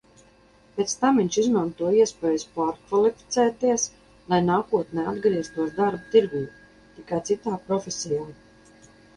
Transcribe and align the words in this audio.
Pēc 0.77 0.93
tam 1.01 1.19
viņš 1.21 1.35
izmanto 1.41 1.91
iespējas 1.97 2.45
pārkvalificēties, 2.55 3.85
lai 4.33 4.39
nākotnē 4.47 5.05
atgrieztos 5.13 5.77
darba 5.79 6.03
tirgū, 6.17 6.45
tikai 6.97 7.25
citā 7.31 7.59
profesijā. 7.69 8.27